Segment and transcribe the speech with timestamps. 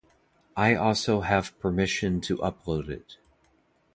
[0.57, 3.17] I also have permission to upload it.